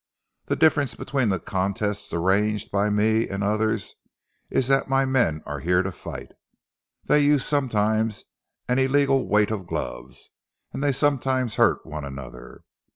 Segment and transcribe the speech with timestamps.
[0.47, 3.93] The difference between the contests arranged by me, and others,
[4.49, 6.31] is that my men are here to fight.
[7.03, 8.25] They use sometimes
[8.67, 10.17] an illegal weight of glove
[10.73, 12.63] and they sometimes hurt one another.